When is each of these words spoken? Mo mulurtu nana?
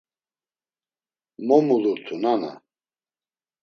Mo 1.45 1.57
mulurtu 1.67 2.13
nana? 2.21 2.51